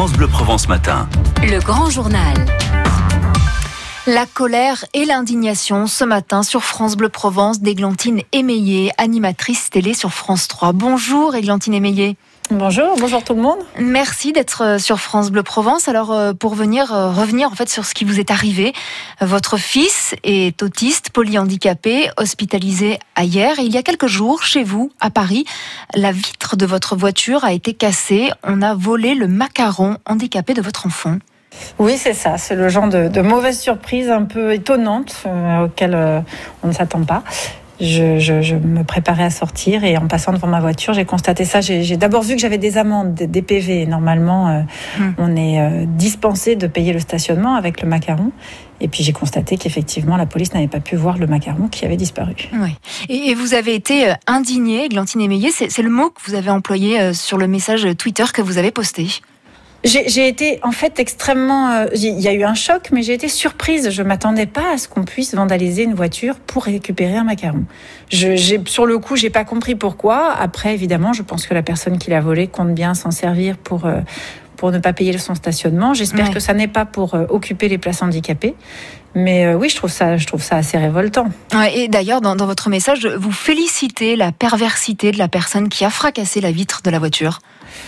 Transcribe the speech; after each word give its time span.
France 0.00 0.14
Bleu 0.14 0.28
Provence 0.28 0.66
Matin. 0.66 1.06
Le 1.42 1.60
grand 1.60 1.90
journal. 1.90 2.34
La 4.06 4.24
colère 4.24 4.86
et 4.94 5.04
l'indignation 5.04 5.86
ce 5.86 6.04
matin 6.04 6.42
sur 6.42 6.64
France 6.64 6.96
Bleu 6.96 7.10
Provence 7.10 7.60
d'Églantine 7.60 8.22
Émeillé, 8.32 8.92
animatrice 8.96 9.68
télé 9.68 9.92
sur 9.92 10.14
France 10.14 10.48
3. 10.48 10.72
Bonjour 10.72 11.34
Églantine 11.34 11.74
Émeillé. 11.74 12.16
Bonjour, 12.50 12.96
bonjour 12.98 13.22
tout 13.22 13.34
le 13.34 13.42
monde. 13.42 13.58
Merci 13.78 14.32
d'être 14.32 14.64
euh, 14.64 14.78
sur 14.78 14.98
France 14.98 15.30
Bleu 15.30 15.44
Provence. 15.44 15.86
Alors 15.86 16.12
euh, 16.12 16.32
pour 16.32 16.54
venir 16.54 16.92
euh, 16.92 17.10
revenir 17.10 17.48
en 17.48 17.54
fait 17.54 17.68
sur 17.68 17.84
ce 17.84 17.94
qui 17.94 18.04
vous 18.04 18.18
est 18.18 18.30
arrivé, 18.30 18.72
votre 19.20 19.56
fils 19.56 20.14
est 20.24 20.60
autiste, 20.62 21.10
polyhandicapé, 21.10 22.10
hospitalisé 22.16 22.98
et 23.20 23.24
il 23.24 23.72
y 23.72 23.76
a 23.76 23.82
quelques 23.82 24.06
jours 24.06 24.42
chez 24.42 24.64
vous 24.64 24.90
à 24.98 25.10
Paris, 25.10 25.44
la 25.94 26.10
vitre 26.10 26.56
de 26.56 26.66
votre 26.66 26.96
voiture 26.96 27.44
a 27.44 27.52
été 27.52 27.74
cassée. 27.74 28.30
On 28.42 28.62
a 28.62 28.74
volé 28.74 29.14
le 29.14 29.28
macaron 29.28 29.98
handicapé 30.06 30.54
de 30.54 30.62
votre 30.62 30.86
enfant. 30.86 31.18
Oui, 31.78 31.96
c'est 31.96 32.14
ça. 32.14 32.38
C'est 32.38 32.54
le 32.54 32.68
genre 32.68 32.88
de, 32.88 33.08
de, 33.08 33.20
mauvaise 33.20 33.58
surprise 33.58 34.10
un 34.10 34.24
peu 34.24 34.52
étonnante 34.52 35.22
euh, 35.26 35.64
auquel 35.66 35.94
euh, 35.94 36.20
on 36.62 36.68
ne 36.68 36.72
s'attend 36.72 37.04
pas. 37.04 37.22
Je, 37.80 38.18
je, 38.18 38.42
je, 38.42 38.56
me 38.56 38.84
préparais 38.84 39.24
à 39.24 39.30
sortir 39.30 39.84
et 39.84 39.96
en 39.96 40.06
passant 40.06 40.32
devant 40.32 40.48
ma 40.48 40.60
voiture, 40.60 40.92
j'ai 40.92 41.04
constaté 41.04 41.44
ça. 41.44 41.60
J'ai 41.60 41.96
d'abord 41.96 42.22
vu 42.22 42.34
que 42.34 42.40
j'avais 42.40 42.58
des 42.58 42.76
amendes, 42.76 43.14
des 43.14 43.42
PV. 43.42 43.86
Normalement, 43.86 44.48
euh, 44.48 44.60
hum. 44.98 45.14
on 45.18 45.36
est 45.36 45.60
euh, 45.60 45.84
dispensé 45.86 46.56
de 46.56 46.66
payer 46.66 46.92
le 46.92 46.98
stationnement 46.98 47.54
avec 47.54 47.80
le 47.82 47.88
macaron. 47.88 48.32
Et 48.82 48.88
puis 48.88 49.02
j'ai 49.02 49.12
constaté 49.12 49.56
qu'effectivement, 49.56 50.16
la 50.16 50.26
police 50.26 50.54
n'avait 50.54 50.68
pas 50.68 50.80
pu 50.80 50.96
voir 50.96 51.18
le 51.18 51.26
macaron 51.26 51.68
qui 51.68 51.84
avait 51.84 51.96
disparu. 51.96 52.34
Oui. 52.54 52.76
Et, 53.08 53.30
et 53.30 53.34
vous 53.34 53.54
avez 53.54 53.74
été 53.74 54.10
euh, 54.10 54.14
indigné, 54.26 54.88
Glantine 54.88 55.20
Émeillé. 55.20 55.50
C'est 55.50 55.82
le 55.82 55.90
mot 55.90 56.10
que 56.10 56.20
vous 56.26 56.34
avez 56.34 56.50
employé 56.50 57.14
sur 57.14 57.38
le 57.38 57.46
message 57.46 57.86
Twitter 57.96 58.24
que 58.32 58.42
vous 58.42 58.58
avez 58.58 58.70
posté. 58.70 59.08
J'ai 59.82 60.28
été 60.28 60.60
en 60.62 60.72
fait 60.72 60.98
extrêmement. 60.98 61.86
Il 61.94 62.06
euh, 62.06 62.20
y 62.20 62.28
a 62.28 62.34
eu 62.34 62.44
un 62.44 62.54
choc, 62.54 62.90
mais 62.92 63.02
j'ai 63.02 63.14
été 63.14 63.28
surprise. 63.28 63.90
Je 63.90 64.02
m'attendais 64.02 64.46
pas 64.46 64.74
à 64.74 64.78
ce 64.78 64.88
qu'on 64.88 65.04
puisse 65.04 65.34
vandaliser 65.34 65.84
une 65.84 65.94
voiture 65.94 66.36
pour 66.36 66.64
récupérer 66.64 67.16
un 67.16 67.24
macaron. 67.24 67.64
Je, 68.10 68.36
sur 68.66 68.84
le 68.84 68.98
coup, 68.98 69.16
j'ai 69.16 69.30
pas 69.30 69.44
compris 69.44 69.74
pourquoi. 69.74 70.32
Après, 70.32 70.74
évidemment, 70.74 71.14
je 71.14 71.22
pense 71.22 71.46
que 71.46 71.54
la 71.54 71.62
personne 71.62 71.96
qui 71.96 72.10
l'a 72.10 72.20
volé 72.20 72.46
compte 72.46 72.74
bien 72.74 72.92
s'en 72.92 73.10
servir 73.10 73.56
pour 73.56 73.86
euh, 73.86 74.00
pour 74.60 74.72
ne 74.72 74.78
pas 74.78 74.92
payer 74.92 75.16
son 75.16 75.34
stationnement. 75.34 75.94
J'espère 75.94 76.26
ouais. 76.26 76.34
que 76.34 76.40
ça 76.40 76.52
n'est 76.52 76.68
pas 76.68 76.84
pour 76.84 77.14
euh, 77.14 77.24
occuper 77.30 77.68
les 77.68 77.78
places 77.78 78.02
handicapées. 78.02 78.54
Mais 79.14 79.46
euh, 79.46 79.54
oui, 79.54 79.68
je 79.68 79.76
trouve 79.76 79.90
ça, 79.90 80.16
je 80.16 80.26
trouve 80.26 80.42
ça 80.42 80.56
assez 80.56 80.78
révoltant. 80.78 81.28
Ouais, 81.54 81.76
et 81.76 81.88
d'ailleurs, 81.88 82.20
dans, 82.20 82.36
dans 82.36 82.46
votre 82.46 82.68
message, 82.68 83.06
vous 83.06 83.32
félicitez 83.32 84.16
la 84.16 84.32
perversité 84.32 85.10
de 85.12 85.18
la 85.18 85.28
personne 85.28 85.68
qui 85.68 85.84
a 85.84 85.90
fracassé 85.90 86.40
la 86.40 86.52
vitre 86.52 86.80
de 86.84 86.90
la 86.90 86.98
voiture. 86.98 87.40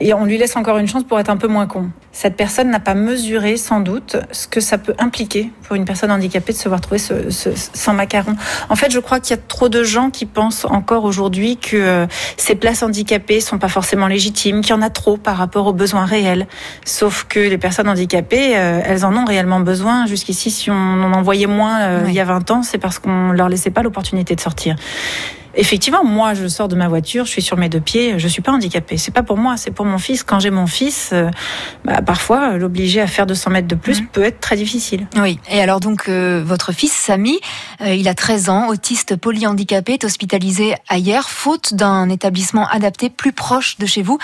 Et 0.00 0.14
on 0.14 0.24
lui 0.24 0.38
laisse 0.38 0.56
encore 0.56 0.78
une 0.78 0.88
chance 0.88 1.04
pour 1.04 1.18
être 1.18 1.30
un 1.30 1.36
peu 1.36 1.48
moins 1.48 1.66
con. 1.66 1.90
Cette 2.12 2.36
personne 2.36 2.70
n'a 2.70 2.78
pas 2.78 2.94
mesuré, 2.94 3.56
sans 3.56 3.80
doute, 3.80 4.16
ce 4.30 4.46
que 4.46 4.60
ça 4.60 4.78
peut 4.78 4.94
impliquer 4.98 5.50
pour 5.64 5.74
une 5.74 5.84
personne 5.84 6.12
handicapée 6.12 6.52
de 6.52 6.58
se 6.58 6.68
voir 6.68 6.80
trouver 6.80 6.98
ce, 6.98 7.30
ce, 7.30 7.50
sans 7.54 7.92
macaron. 7.92 8.36
En 8.68 8.76
fait, 8.76 8.92
je 8.92 9.00
crois 9.00 9.18
qu'il 9.18 9.36
y 9.36 9.38
a 9.38 9.42
trop 9.48 9.68
de 9.68 9.82
gens 9.82 10.10
qui 10.10 10.26
pensent 10.26 10.64
encore 10.64 11.04
aujourd'hui 11.04 11.56
que 11.56 11.76
euh, 11.76 12.06
ces 12.36 12.54
places 12.54 12.84
handicapées 12.84 13.40
sont 13.40 13.58
pas 13.58 13.68
forcément 13.68 14.06
légitimes, 14.06 14.60
qu'il 14.60 14.70
y 14.70 14.78
en 14.78 14.82
a 14.82 14.90
trop 14.90 15.16
par 15.16 15.36
rapport 15.36 15.66
aux 15.66 15.72
besoins 15.72 16.04
réels. 16.04 16.46
Sauf 16.84 17.24
que 17.28 17.40
les 17.40 17.58
personnes 17.58 17.88
handicapées, 17.88 18.56
euh, 18.56 18.80
elles 18.84 19.04
en 19.04 19.16
ont 19.16 19.24
réellement 19.24 19.60
besoin. 19.60 20.06
Jusqu'ici, 20.06 20.52
si 20.52 20.70
on 20.70 21.02
en 21.04 21.12
envoyait 21.12 21.46
moins 21.46 21.80
euh, 21.80 22.02
oui. 22.04 22.10
il 22.10 22.14
y 22.14 22.20
a 22.20 22.24
20 22.24 22.50
ans, 22.50 22.62
c'est 22.62 22.78
parce 22.78 22.98
qu'on 22.98 23.32
leur 23.32 23.48
laissait 23.48 23.70
pas 23.70 23.82
l'opportunité 23.82 24.34
de 24.34 24.40
sortir. 24.40 24.76
Effectivement, 25.56 26.04
moi, 26.04 26.34
je 26.34 26.48
sors 26.48 26.68
de 26.68 26.74
ma 26.74 26.88
voiture, 26.88 27.26
je 27.26 27.30
suis 27.30 27.42
sur 27.42 27.56
mes 27.56 27.68
deux 27.68 27.80
pieds, 27.80 28.18
je 28.18 28.28
suis 28.28 28.42
pas 28.42 28.52
handicapée. 28.52 28.96
C'est 28.96 29.12
pas 29.12 29.22
pour 29.22 29.36
moi, 29.36 29.56
c'est 29.56 29.70
pour 29.70 29.86
mon 29.86 29.98
fils. 29.98 30.24
Quand 30.24 30.40
j'ai 30.40 30.50
mon 30.50 30.66
fils, 30.66 31.10
euh, 31.12 31.30
bah, 31.84 32.02
parfois, 32.02 32.56
l'obliger 32.56 33.00
à 33.00 33.06
faire 33.06 33.26
200 33.26 33.50
mètres 33.50 33.68
de 33.68 33.74
plus 33.74 34.02
mmh. 34.02 34.06
peut 34.06 34.24
être 34.24 34.40
très 34.40 34.56
difficile. 34.56 35.06
Oui. 35.16 35.38
Et 35.50 35.60
alors 35.60 35.80
donc, 35.80 36.08
euh, 36.08 36.42
votre 36.44 36.72
fils 36.72 36.92
Samy, 36.92 37.38
euh, 37.82 37.94
il 37.94 38.08
a 38.08 38.14
13 38.14 38.48
ans, 38.48 38.68
autiste 38.68 39.16
polyhandicapé, 39.16 39.94
est 39.94 40.04
hospitalisé 40.04 40.74
ailleurs, 40.88 41.28
faute 41.28 41.74
d'un 41.74 42.08
établissement 42.08 42.66
adapté 42.68 43.08
plus 43.08 43.32
proche 43.32 43.78
de 43.78 43.86
chez 43.86 44.02
vous. 44.02 44.18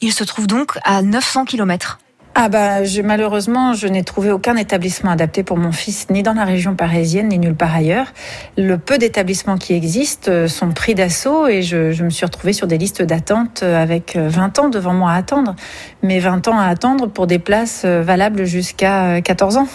Il 0.00 0.12
se 0.12 0.22
trouve 0.22 0.46
donc 0.46 0.78
à 0.84 1.02
900 1.02 1.46
km. 1.46 1.98
Ah 2.38 2.50
bah 2.50 2.84
je, 2.84 3.00
malheureusement 3.00 3.72
je 3.72 3.86
n'ai 3.86 4.04
trouvé 4.04 4.30
aucun 4.30 4.56
établissement 4.56 5.10
adapté 5.10 5.42
pour 5.42 5.56
mon 5.56 5.72
fils 5.72 6.10
ni 6.10 6.22
dans 6.22 6.34
la 6.34 6.44
région 6.44 6.74
parisienne 6.74 7.28
ni 7.28 7.38
nulle 7.38 7.54
part 7.54 7.74
ailleurs. 7.74 8.12
Le 8.58 8.76
peu 8.76 8.98
d'établissements 8.98 9.56
qui 9.56 9.72
existent 9.72 10.46
sont 10.46 10.68
pris 10.72 10.94
d'assaut 10.94 11.46
et 11.46 11.62
je, 11.62 11.92
je, 11.92 12.04
me 12.04 12.10
suis 12.10 12.26
retrouvée 12.26 12.52
sur 12.52 12.66
des 12.66 12.76
listes 12.76 13.00
d'attente 13.00 13.62
avec 13.62 14.18
20 14.18 14.58
ans 14.58 14.68
devant 14.68 14.92
moi 14.92 15.12
à 15.12 15.16
attendre. 15.16 15.56
Mais 16.02 16.18
20 16.18 16.46
ans 16.48 16.58
à 16.58 16.66
attendre 16.66 17.06
pour 17.06 17.26
des 17.26 17.38
places 17.38 17.86
valables 17.86 18.44
jusqu'à 18.44 19.22
14 19.22 19.56
ans. 19.56 19.68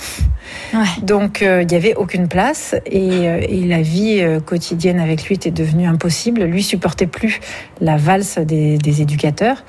Ouais. 0.74 0.80
Donc 1.02 1.42
euh, 1.42 1.62
il 1.62 1.68
n'y 1.68 1.76
avait 1.76 1.96
aucune 1.96 2.28
place 2.28 2.76
et, 2.86 3.28
euh, 3.28 3.42
et, 3.48 3.66
la 3.66 3.82
vie 3.82 4.20
euh, 4.22 4.40
quotidienne 4.40 5.00
avec 5.00 5.26
lui 5.26 5.36
était 5.36 5.52
devenue 5.52 5.86
impossible. 5.86 6.44
Lui 6.44 6.64
supportait 6.64 7.08
plus 7.08 7.40
la 7.80 7.98
valse 7.98 8.38
des, 8.38 8.78
des 8.78 9.02
éducateurs. 9.02 9.64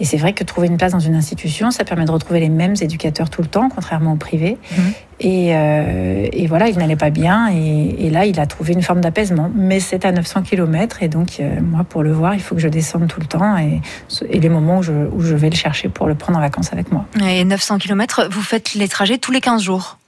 Et 0.00 0.04
c'est 0.04 0.16
vrai 0.16 0.32
que 0.32 0.44
trouver 0.44 0.66
une 0.66 0.76
place 0.76 0.92
dans 0.92 0.98
une 1.00 1.14
institution, 1.14 1.70
ça 1.70 1.84
permet 1.84 2.04
de 2.04 2.10
retrouver 2.10 2.31
les 2.40 2.48
mêmes 2.48 2.74
éducateurs 2.80 3.30
tout 3.30 3.42
le 3.42 3.48
temps, 3.48 3.68
contrairement 3.68 4.12
au 4.12 4.16
privé. 4.16 4.58
Mmh. 4.70 4.80
Et, 5.20 5.54
euh, 5.54 6.26
et, 6.32 6.46
voilà, 6.48 6.68
il 6.68 6.76
n'allait 6.78 6.96
pas 6.96 7.10
bien. 7.10 7.48
Et, 7.52 8.06
et, 8.06 8.10
là, 8.10 8.26
il 8.26 8.40
a 8.40 8.46
trouvé 8.46 8.72
une 8.72 8.82
forme 8.82 9.00
d'apaisement. 9.00 9.50
Mais 9.54 9.78
c'est 9.78 10.04
à 10.04 10.12
900 10.12 10.42
km. 10.42 11.02
Et 11.02 11.08
donc, 11.08 11.38
euh, 11.38 11.60
moi, 11.60 11.84
pour 11.84 12.02
le 12.02 12.12
voir, 12.12 12.34
il 12.34 12.40
faut 12.40 12.54
que 12.54 12.60
je 12.60 12.68
descende 12.68 13.06
tout 13.06 13.20
le 13.20 13.26
temps. 13.26 13.56
Et, 13.56 13.80
et 14.28 14.40
les 14.40 14.48
moments 14.48 14.78
où 14.78 14.82
je, 14.82 14.92
où 14.92 15.20
je, 15.20 15.34
vais 15.34 15.50
le 15.50 15.56
chercher 15.56 15.88
pour 15.88 16.06
le 16.06 16.14
prendre 16.14 16.38
en 16.38 16.42
vacances 16.42 16.72
avec 16.72 16.90
moi. 16.90 17.06
Et 17.24 17.44
900 17.44 17.78
km, 17.78 18.28
vous 18.30 18.42
faites 18.42 18.74
les 18.74 18.88
trajets 18.88 19.18
tous 19.18 19.32
les 19.32 19.40
15 19.40 19.62
jours? 19.62 19.98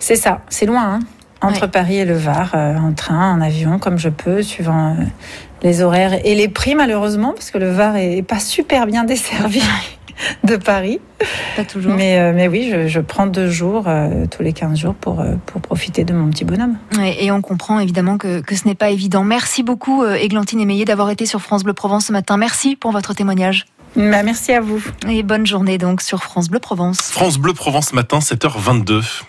C'est 0.00 0.16
ça. 0.16 0.40
C'est 0.48 0.66
loin. 0.66 0.94
Hein 0.94 1.00
entre 1.44 1.62
ouais. 1.62 1.68
Paris 1.68 1.96
et 1.96 2.04
le 2.04 2.14
Var, 2.14 2.52
euh, 2.54 2.76
en 2.76 2.92
train, 2.92 3.32
en 3.32 3.40
avion, 3.40 3.78
comme 3.78 3.98
je 3.98 4.08
peux, 4.08 4.42
suivant 4.42 4.96
euh, 4.98 5.04
les 5.62 5.82
horaires 5.82 6.18
et 6.24 6.34
les 6.34 6.48
prix, 6.48 6.74
malheureusement, 6.74 7.32
parce 7.32 7.50
que 7.50 7.58
le 7.58 7.70
Var 7.70 7.96
est 7.96 8.22
pas 8.22 8.40
super 8.40 8.86
bien 8.86 9.04
desservi. 9.04 9.62
de 10.44 10.56
Paris. 10.56 11.00
Pas 11.56 11.64
toujours. 11.64 11.94
Mais, 11.94 12.18
euh, 12.18 12.32
mais 12.34 12.48
oui, 12.48 12.70
je, 12.70 12.88
je, 12.88 13.00
prends 13.00 13.26
deux 13.26 13.48
jours, 13.48 13.84
euh, 13.86 14.26
tous 14.30 14.42
les 14.42 14.52
15 14.52 14.78
jours, 14.78 14.94
pour, 14.94 15.20
euh, 15.20 15.34
pour 15.46 15.60
profiter 15.60 16.04
de 16.04 16.12
mon 16.12 16.30
petit 16.30 16.44
bonhomme. 16.44 16.76
Et, 17.00 17.26
et 17.26 17.30
on 17.30 17.40
comprend 17.40 17.78
évidemment 17.80 18.18
que, 18.18 18.40
que 18.40 18.54
ce 18.54 18.66
n'est 18.66 18.74
pas 18.74 18.90
évident. 18.90 19.24
Merci 19.24 19.62
beaucoup, 19.62 20.04
Églantine 20.04 20.60
Émeillé, 20.60 20.84
d'avoir 20.84 21.10
été 21.10 21.26
sur 21.26 21.40
France 21.40 21.64
Bleu 21.64 21.72
Provence 21.72 22.06
ce 22.06 22.12
matin. 22.12 22.36
Merci 22.36 22.76
pour 22.76 22.92
votre 22.92 23.14
témoignage. 23.14 23.66
Bah, 23.96 24.22
merci 24.22 24.52
à 24.52 24.60
vous. 24.60 24.82
Et 25.08 25.22
bonne 25.22 25.46
journée 25.46 25.78
donc 25.78 26.00
sur 26.00 26.22
France 26.22 26.48
Bleu 26.48 26.58
Provence. 26.58 26.98
France 27.00 27.38
Bleu 27.38 27.52
Provence 27.52 27.92
matin, 27.92 28.18
7h22. 28.18 29.22